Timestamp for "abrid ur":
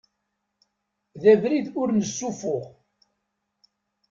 1.33-1.89